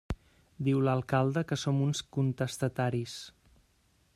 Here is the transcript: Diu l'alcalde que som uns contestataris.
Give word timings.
Diu 0.67 0.79
l'alcalde 0.87 1.43
que 1.51 1.59
som 1.65 1.83
uns 1.89 2.01
contestataris. 2.17 3.19